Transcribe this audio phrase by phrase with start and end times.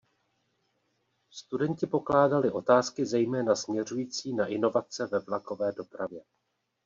[1.31, 6.23] Studenti pokládali otázky zejména směřující na inovace ve vlakové dopravě.